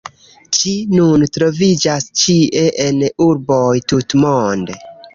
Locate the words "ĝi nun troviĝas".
0.59-2.09